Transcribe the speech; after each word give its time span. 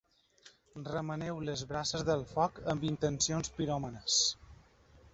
Remeneu 0.87 1.43
les 1.51 1.63
brases 1.73 2.07
del 2.09 2.25
foc 2.33 2.59
amb 2.75 2.91
intencions 2.93 3.55
piròmanes. 3.61 4.21